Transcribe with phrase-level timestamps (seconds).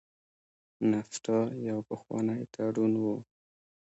[0.91, 3.05] نفټا یو پخوانی تړون و.